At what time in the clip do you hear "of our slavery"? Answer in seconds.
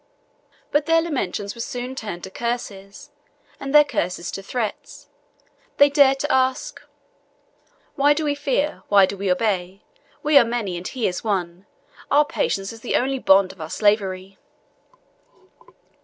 13.51-14.39